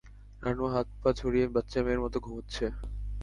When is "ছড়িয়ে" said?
1.19-1.45